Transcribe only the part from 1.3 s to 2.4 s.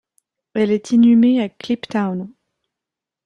à Kliptown.